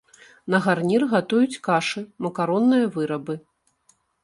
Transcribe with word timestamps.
На 0.53 0.61
гарнір 0.67 1.03
гатуюць 1.11 1.61
кашы, 1.67 2.03
макаронныя 2.29 2.91
вырабы. 2.99 3.39